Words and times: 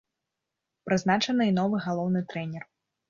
Прызначаны 0.87 1.43
і 1.49 1.53
новы 1.61 1.83
галоўны 1.87 2.19
трэнер. 2.33 2.69